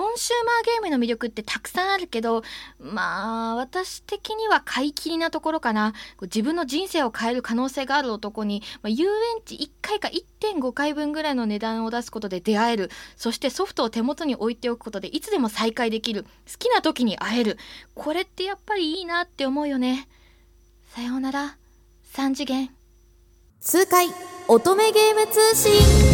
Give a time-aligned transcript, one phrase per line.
[0.00, 2.42] コンシューマーゲームの魅力ってたくさんあるけど、
[2.78, 5.92] まあ、私的には買い切りなところかな。
[6.22, 9.12] 自分の人生を変える可能性がある男に、まあ、遊園
[9.44, 12.90] 地1回か1.5回分ぐらいの値段を出すことで出会える。
[13.14, 16.22] そしてソフトを手元に置いておくことでいつでも再会できる。
[16.22, 16.28] 好
[16.58, 17.58] きな時に会える。
[17.94, 20.08] これってやっぱりいいなって思うよね。
[20.94, 21.58] さようなら、
[22.14, 22.70] 3次元。
[23.60, 24.08] 痛快
[24.48, 26.09] 乙女ゲーム通信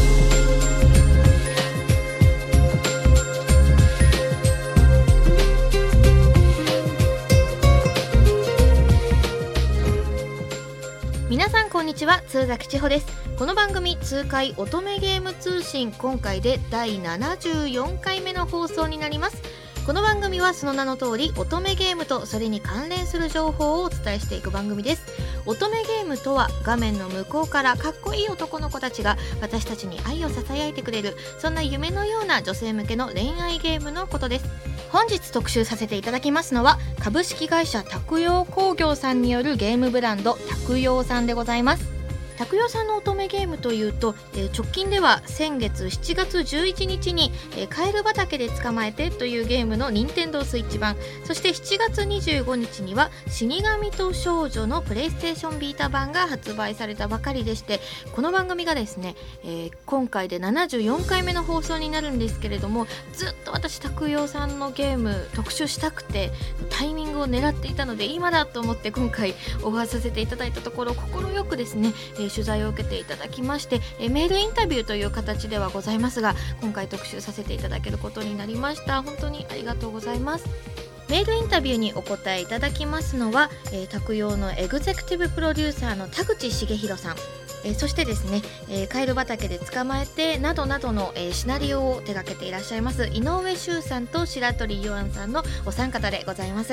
[12.46, 13.06] 崎千穂です。
[13.38, 19.42] この番組痛快乙女ゲーム通信今回で第74回目の放送になります。
[19.86, 25.02] この番組はその名の通り乙女ゲームとそれに関連する情報をお伝えしていく番組です。
[25.46, 34.46] 乙女ゲームとは画面の向こうからかっこいい男の子たちが私たちに愛をささやいてくれるそんな夢のような女性向けの恋愛ゲームのことです。
[34.90, 41.95] 本日特集させていただきますのは株式会社拓陽工業さんによるゲームブランド拓陽さんでございます。
[42.36, 50.96] 拓代さんの乙女ゲームというと、え、直近では先月7月11日に、え、カエル畑で捕まえてというゲームの任天堂スイッチ版。
[51.24, 57.80] そして7月25日には死神と少女のプレイステーションビータ版が発売されたばかりでして
[58.12, 66.30] この番組がですね、えー、今回で74回目の放送になるんですけれどもずっと私拓代さんのゲーム特集したくて
[66.70, 79.02] タイミングを狙っていたので今だと思って今回オファーさせていただいたところ快くですね、えー、取材を受けていただきまして、えメールインタビューという形ではございますが今回特集させていただけることになりました。
[79.02, 80.46] 本当にありがとうございます。
[81.08, 87.16] メールインタビューにお答えいただきますのは、えー、拓陽のエグゼクティブプロデューサーの田口茂弘さん。
[87.64, 96.72] えー、そしてですね、えー、カエル畑で捕まえてなどなどの、えー、シナリオを手掛けていらっしゃいます井上修さんと白鳥ゆあんさんのお三方でございます。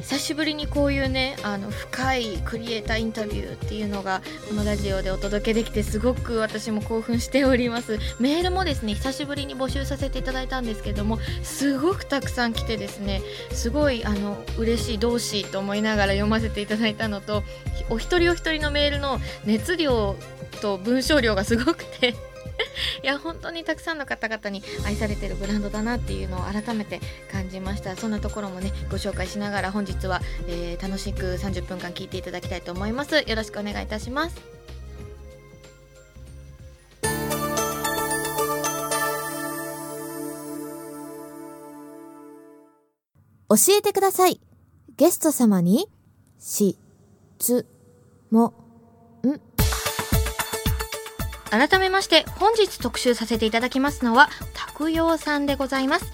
[0.00, 7.98] 久しぶりにこういうねあの深いクリエイターインタビューっていうのがこのラジオでお届けできてすごく私も興奮しております。
[8.18, 13.20] メールもですね久しぶりに募集させていただいたんですけどもすごくたくさん来てですね
[13.52, 17.42] すごいあの嬉しい同志と思いながら読ませていただいたのと
[17.90, 20.16] お一人お一人のメールの熱量
[20.60, 22.14] と文章量がすごくて。
[23.02, 27.96] いや本当にたくさんの方々に愛されてるブランドだなっていうのを改めて感じました。
[27.96, 33.24] そんなところもねご紹介しながら本日は、えー、楽しく30分間聞いていただきたいと思います。
[33.26, 34.36] よろしくお願いいたします。
[43.50, 44.40] 教えてください。
[44.96, 45.88] ゲスト様に
[46.38, 46.78] し
[47.38, 47.66] つ
[48.30, 48.59] も。
[51.50, 56.12] 改めまして本日特集させていただきますのは拓陽さんでございます。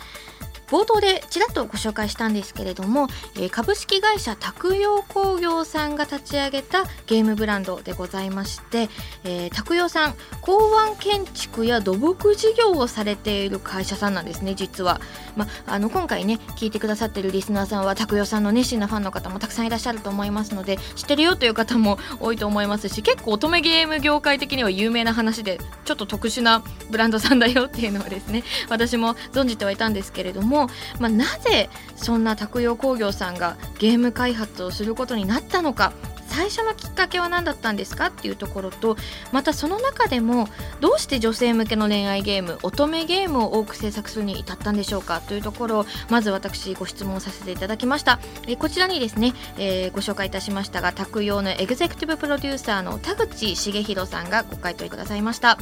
[0.69, 3.07] 冒頭でちらっとご紹介したんですけれども、
[3.37, 8.89] えー、株式会社拓陽工業さんが立ち上げたゲームブランドでございまして、
[9.25, 15.01] えー、拓陽さん港湾建築や土木事業をされている会社さんなんですね実は、
[15.37, 30.69] ま、あの今回ね聞いてくださってるリスナーさんは拓陽さんの熱心なファンの方もたくさんいらっしゃると思いますので知ってるよという方も多いと思いますし結構乙女ゲーム業界的には有名な話でちょっと特殊なブランドさんだよっていうのはですね私も存じてはいたんですけれどもも、
[30.99, 35.93] まあ、なぜそんな拓陽工業さんがゲーム開発をすることになったのか
[36.29, 38.97] 最初のきっかけは何だったんですかっていうところと
[39.33, 40.49] またその中でも
[40.81, 48.19] どうして女性向けの恋愛ゲーム乙女ゲームを多く制作するに至ったんでしょうかというところをまず私ご質問させていただきました。
[48.47, 55.59] えこちらにですね、えー、ご紹介いたしましたが拓陽のエグゼクティブプロデューサーの田口茂弘さんがご回答くださいました。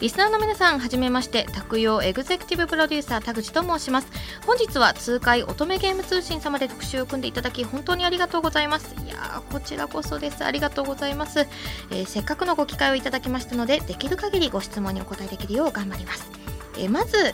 [0.00, 4.08] リスナーの皆さんはじめまして卓用エグゼクティブプロデューサー田口と申します。
[4.46, 8.94] 本日は痛快乙女ゲーム通信様で特集を組んでいただき本当にありがとうございます。
[9.04, 10.42] いやこちらこそです。
[10.42, 11.40] ありがとうございます、
[11.90, 16.49] えー、せっかくのご機会をいただきましたのでできる限りご質問にお答えできるよう頑張ります。
[16.78, 17.32] えまず、え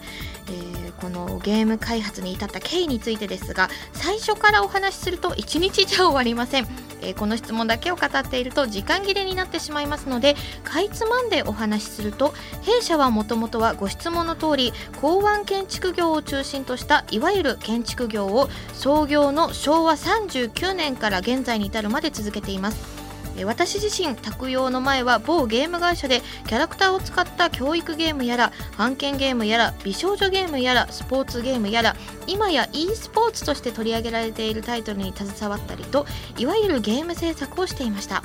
[0.49, 6.67] ー、このゲーム開発に至った経緯についてですが最初からお話しすると1日じゃ終わりません、
[7.01, 22.96] えー、この質問だけを語っていると時間切れになってしまいますのでかいつまんでお話しすると弊社はもともとはご質問の通り港湾建築業を中心としたいわゆる建築業を創業の昭和39年から現在に至るまで続けています。
[23.45, 31.97] 私自身卓用の前は某ゲーム会社でキャラクターを使った教育ゲームやら案件ゲームやら美少女ゲームやらスポーツゲームやら
[32.27, 36.07] 今や e スポーツとして取り上げられているタイトルに携わったりと
[36.39, 38.23] いわゆるゲーム制作をしていました。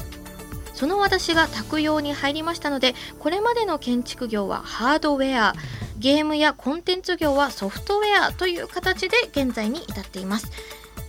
[0.73, 5.53] その私が卓用に入りましたのでこれまでの建築業はハードウェア
[5.99, 10.51] ゲームやコンテンツ業はソフトウェアという形で現在に至っています。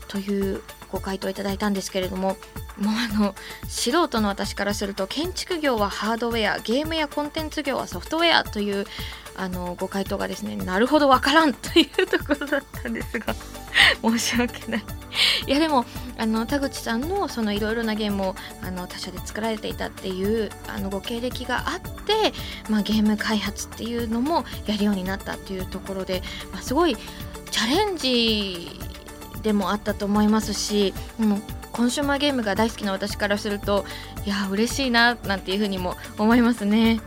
[0.09, 2.37] というご回答いただいたんですけれども
[2.79, 3.35] もうあの
[3.67, 8.87] 素人の私からすると建築業はハードウェアゲームやコンテンツ業はソフトウェアという
[9.35, 13.35] あのご回答がですねなるほどわからん というところだったんですが
[14.03, 14.85] 申し訳ない。
[15.47, 15.85] いやでも
[16.19, 22.33] あの田口さんのそのいろいろなゲームをあの他社で作られていたっていうあのご経歴があって、
[22.71, 26.23] まあ、ゲーム開発っていうのもやるようになったっていうところで、
[26.53, 26.97] まあ、すごい
[27.51, 28.81] チャレンジ
[29.43, 31.43] でもあったと思いますし、うん、
[31.73, 33.85] コンシューマーゲームが大好きな私からすると
[34.25, 37.01] いや嬉しいななんていうふうにも思いますね。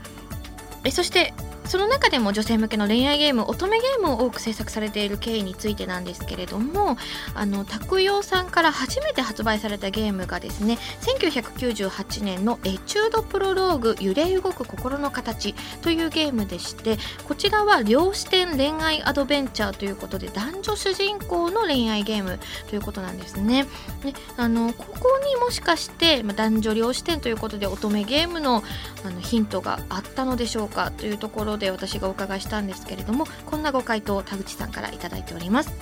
[0.84, 1.34] えそして
[1.68, 6.98] その中でも女性向けの恋愛ゲーム乙女ゲームを多く制作されている経緯についてなんですけれども
[7.34, 16.98] あの拓陽さんから初めて発売されたゲームがですね1998年の「エチュードプロローグ揺れ動く心の形」というゲームでして
[17.28, 22.40] こちらは両視点恋愛アドベンチャーということで男女主人公の恋愛ゲーム
[22.70, 23.66] ということなんですね。
[24.04, 28.64] であのここにもしかして、まあ、男女両視点ということで乙女ゲームの
[29.04, 35.74] あのヒントがあったのでしょうかというところろで私がお伺いしたんですけれどもこんなご回答を田口さんから頂いております。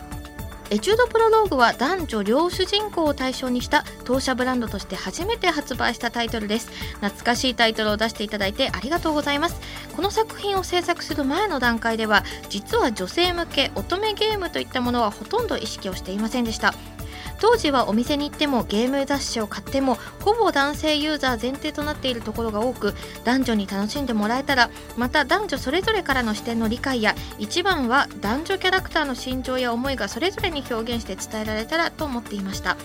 [0.69, 6.71] エチュードプロローグは男女両主人公を対象にした当社ブランドとして初めて発売したタイトルです。
[6.95, 9.57] 懐かしいタイトルを出していただいてありがとうございます。
[9.95, 16.73] この作品を制作する前の段階では実は女性向け乙女ゲームといったものはほとんど意識をしていませんでした。
[17.43, 22.93] 当時はお店に行ってもゲーム雑誌を買ってもほぼ男性ユーザー前提となっているところが多く
[23.25, 32.77] 男女に楽しんでもらえたらまた男女それぞれからの視点の理解や一番は男女キャラクターの心情や思いがそれぞれに表現して伝えられたらと思っていました。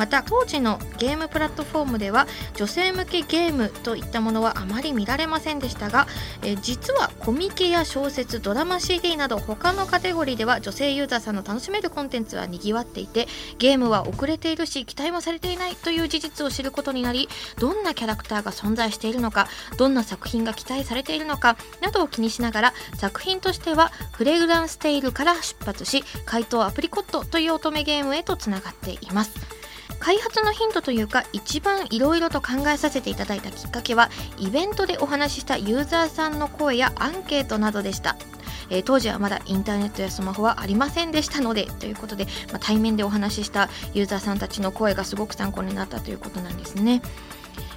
[0.00, 6.06] また当時のゲームプラットフォームでは女性向けゲームといったものはあまり見られませんでしたが、
[6.42, 29.59] え実はコミケや小説ドラマ CD など他のカテゴリーでは女性ユーザーさんの楽しめるコンテンツはにぎわっていてゲームは遅れているし期待もされていないという事実を知ることになりどんなキャラクターが存在しているのかどんな作品が期待されているのかなどを気にしながら作品としてはフレグランステイルから出発し怪盗アプリコットという乙女ゲームへとつながっています。
[30.00, 38.16] 開発のヒントというか一番いろいろと考えさせていただいたきっかけはイベントでお話ししたユーザーさんの声やアンケートなどでした。
[38.70, 47.02] えー、当時はまだインターネットやスマホはありませんでしたのでということで、まあ、対面でお話ししたユーザーさんたちの声がすごく参考になったということなんですね。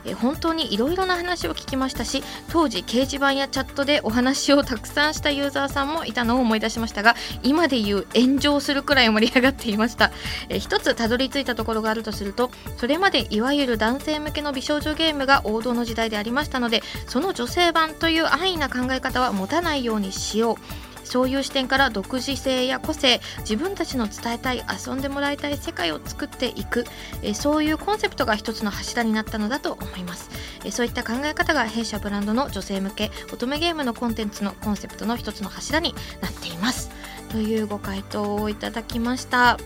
[0.05, 10.11] え本当にいろいろな話を聞きましたし当時掲示板やチャットでお話をたくさんしたユーザーさんもいたのを思い出しましたが今でいう炎上するくらい盛り上がっていました、
[10.49, 20.92] え一つたどり着いたところがあるとするとそれまでいわゆる男性向けの美少女ゲームが王道の時代でありましたのでその女性版という安易な考え方は持たないようにしよう。
[21.03, 26.85] そういう視点から独自性や個性自分たちの伝えたい遊んでもらいたい世界を作っていく。
[27.21, 30.29] えそういうコンセプトが一つの柱になったのだと思います。
[30.63, 36.89] えそういった考え方が弊社ブランドの女性向け乙女ゲームのコンテンツのコンセプトの一つの柱になっています。
[37.29, 39.57] というご回答をいただきました。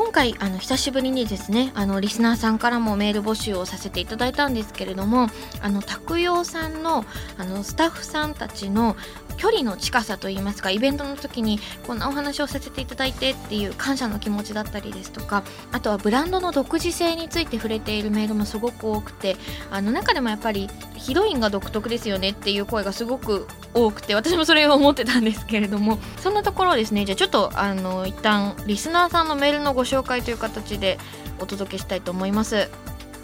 [0.00, 5.28] 今回あの久しぶりにですねあのリスナーさんからもメール募集をさせていただいたんですけれども
[5.60, 7.04] あの拓陽さんの
[7.36, 8.96] あのスタッフさんたちの
[9.36, 19.36] 距離の近さといいますかイベントの時にこんなお話をさせていただいてっていう感謝の気持ちだったりですとかあとはブランドの独自性について触れているメールもすごく多くて
[19.70, 30.98] あの中でもやっぱりヒロインが独特ですよねっていう声がすごく多くて私もそれを思ってたんですけれどもそんなところですねじゃあちょっとあの一旦リスナーさんのメールのご紹介という形で
[31.40, 32.68] お届けしたいと思います。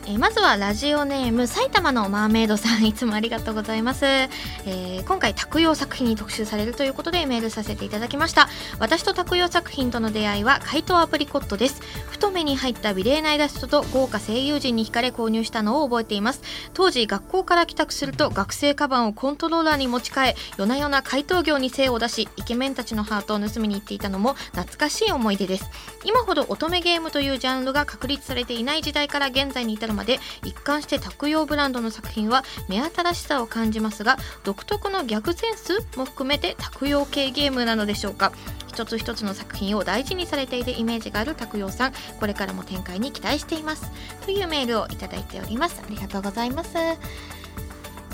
[0.08, 8.48] えまずはラジオネーム埼玉のマーメイドさん いつもありがとうございます、えー、今回卓用作品に特集されるということでメールさせていただきました。
[8.78, 11.80] 私と卓用作品との出会いは怪盗アプリコットです。
[12.08, 16.40] 太目に入った美麗なイラストと豪華声優陣に惹かれ購入したのを覚えています。
[16.72, 25.68] 当時学校から帰宅すると学生カバンをコントローラーに持ち替え夜な夜な怪盗業に精を出しイケメンたちのハートを盗みに行っていたのも懐かしい思い出です。
[26.04, 38.32] 今ほど乙女ゲームというジャンルが確立されていない時代から現在に至るまで一貫して卓用ブランドの作品は目新しさを感じますが独特のギャグセンスも含めて卓用系ゲームなのでしょうか？
[38.68, 43.90] 一つ一つの作品を大事にされているイメージがある卓用さんこれからも展開に期待しています。
[44.26, 45.80] というメールをいただいております。
[45.82, 46.70] ありがとうございます。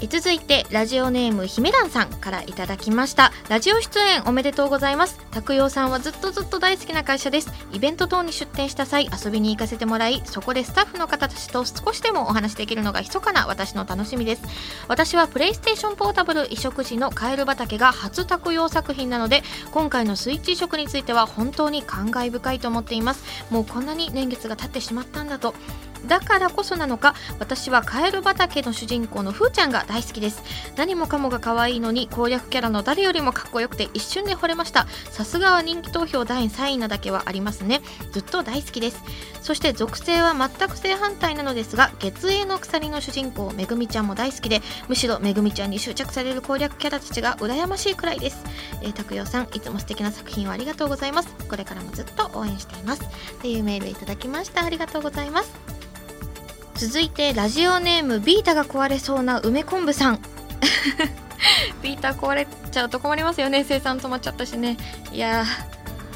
[0.08, 3.32] 続いてラジオネームひめだんさんからいただきました。
[3.48, 5.18] ラジオ出演おめでとうございます。
[5.30, 7.52] 拓陽さんはずっとずっと大好きな会社です。
[7.72, 14.42] イベント等に出店した際遊びに行かせてもらいそこでスタッフの方たちと少しでもお話しできるのが密かな私の楽しみです。
[14.88, 19.42] 私はプレイステーションポータブル移植時のカエル畑が初拓陽作品なので
[19.72, 23.24] 今回のスイッチ移植については本当に感慨深いと思っています。
[23.50, 25.54] もうこんなに年月が経ってしまったんだと。
[26.06, 30.42] だからこそなのか私はカエル畑の主人公のふーちゃんが大好きです。
[30.76, 34.86] 何もかもが可愛いのに攻略キャラの誰よりもかっこよくて一瞬で惚れました。
[35.10, 37.80] さすがは人気投票第3位なだけはありますね。
[38.12, 39.02] ずっと大好きです。
[39.40, 48.44] そして属性は全く正反対なのですが月影の鎖の主人公めぐみちゃんも大好きでむしろめぐみちゃんに執着される攻略キャラたちが羨ましいくらいです。
[48.82, 51.34] えー、拓さんいつも素敵な作品をありがとうございます。
[51.48, 53.02] これからもずっと応援しています。
[53.40, 54.64] というメールいただきました。
[54.64, 55.71] ありがとうございます。
[56.84, 60.20] 続いてラジオネームビータが壊れそうな梅昆布さん。
[61.80, 63.62] ビータ壊れちゃうと困りますよね。
[63.62, 64.76] 生産止まっちゃったしね。
[65.12, 65.44] いや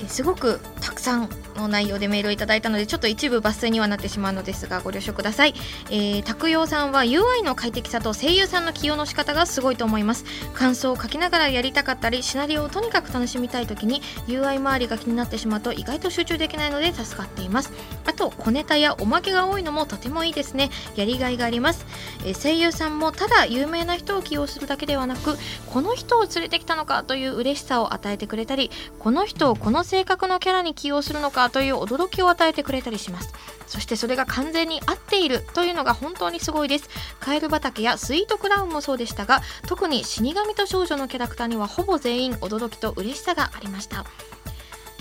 [0.08, 5.54] すごくたくさんの内容でメールをいただいたのでちょっと一部抜粋にはなってしまうのですがご了承ください、
[5.90, 10.24] えー、拓陽さんは UI の快適さと声優さんの起用の仕方がすごいと思います。
[10.54, 17.72] 感想を書きながらやりたかったりシナリオをとにかく楽しみたい時に UI 周りが気になってしまうと意外と集中できないので助かっています。
[18.06, 20.70] あと小ネタやおまけが多いのもとてもいいですね。
[20.94, 21.84] やりがいがあります、
[22.24, 33.34] えー、声優さんもただ有名な人を起用するだけではなくこの人を連れてきたのかという嬉しさを与えてくれたりこの人をこの性格のキャラに起用するのかという驚きを与えてくれたりします
[33.66, 44.04] そしてそれが完全に合っているというのが本当にすごいですカエル畑やスイートクラウンもそうでしたが特に死神と少女のキャラクターにはほぼ全員驚きと嬉しさがありました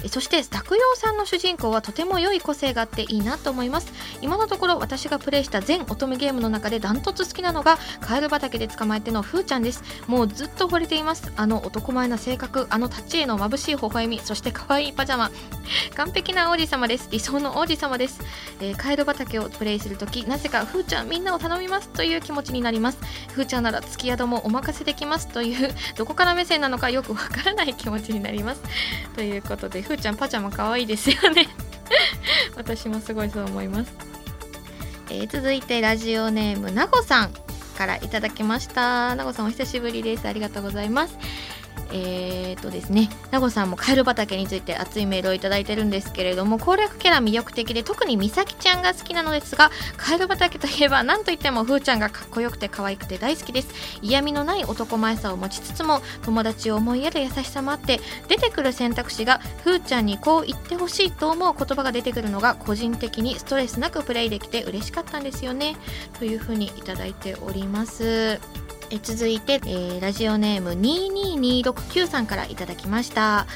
[0.10, 3.92] そして卓陽さんの主人公はとても良い個性があっていいなと思います
[4.22, 15.32] 今のところ私がプレイした全乙女ゲームの中でダントツ好きなのがカエル畑で捕まえてのふーちゃんですもうずっと惚れていますあの男前な性格あのタッチへの眩しい微笑みそして可愛いパジャマ
[15.96, 17.08] 完璧な王子様です。
[17.12, 18.22] 理想の王子様です、
[18.60, 23.00] えー、カエル畑をプレイするときなぜかふーちゃんみんなを頼みますという気持ちになります。
[23.34, 28.62] ふーちゃんなら月宿もお任せできますという どこから目線なのかよくわからない気持ちになります。
[29.16, 31.48] ということでふーちゃんパジャマ可愛いですよね。
[32.56, 33.94] 私もすごいそう思います、
[35.10, 37.34] えー、続いてラジオネームなごさん
[37.78, 39.16] からいただきました。
[39.16, 40.28] なごさんお久しぶりです。
[40.28, 41.18] ありがとうございます。
[41.98, 53.70] えーとですね、名護さんもカエル畑について熱いメールをいただいてるんですけれども攻略キャラ魅力的で特に美咲ちゃんが好きなのですがカエル畑といえば何といってもふーちゃんがかっこよくて可愛くて大好きです。
[54.02, 65.78] 嫌味のない男前さを持ちつつも友達を思いやる優しさもあって出てくる選択肢がふーちゃんにこう言ってほしいと思う言葉が出てくるのが個人的にストレスなくプレイできて嬉しかったんですよね。
[66.20, 68.65] というふうにいただいております。
[68.90, 73.48] え続いて、えー、ラジオネーム22269さんから頂きました。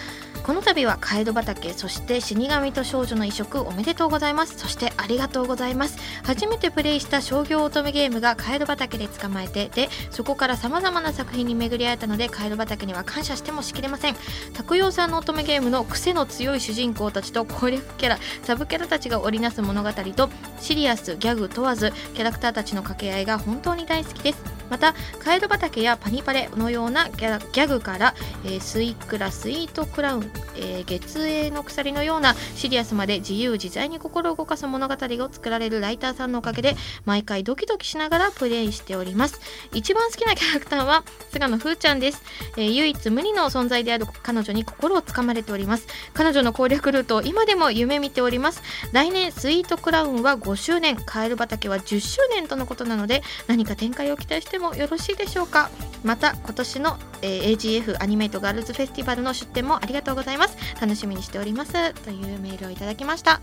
[0.44, 4.58] この度はカエル畑そして死神と少女の移植おめでとうございます。
[4.58, 5.98] そしてありがとうございます。
[6.24, 14.16] 初めてプレイした商業乙女ゲームがカエル畑で捕まえてでそこから様々な作品に巡り合えたのでカエル畑には感謝してもしきれません。
[14.54, 20.30] 拓陽さんの乙女ゲームの癖の強い主人公たちと攻略キャラサブキャラたちが織りなす物語と
[20.60, 24.60] シリアスギャグ問わずキャラクターたちの掛け合いが本当に大好きです。
[24.70, 28.14] またカエル畑やパニパレのようなギャグから、
[28.46, 39.40] えー、スイクラスイートクラウンえー、月影の鎖のようなシリアスまで自由自在に心を動かす物語を作られるライターさんのおかげで毎回ドキドキしながらプレイしております。
[39.74, 42.22] 一番好きなキャラクターは菅野風ちゃんです、
[42.58, 45.88] えー、唯一無二の存在である彼女に心をつかまれております。
[46.14, 48.62] 彼女の攻略ルートを今でも夢見ております。
[48.92, 50.98] 来年スイートクラウンは5周年。
[51.06, 55.70] カエル畑は10周年とのことなので何か展開を期待してもよろしいでしょうか？
[56.04, 60.58] また今年の、えー、AGF アニメイトガールズフェスティバルの出展もありがとうございます。
[60.80, 61.94] 楽しみにしております。
[61.94, 63.42] というメールをいただきました。